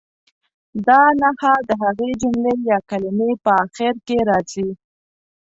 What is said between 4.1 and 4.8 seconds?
راځي.